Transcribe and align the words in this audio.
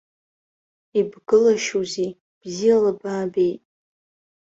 Ибгылашьоузеи, 0.99 2.11
бзиала 2.41 2.91
баабеит. 2.99 3.61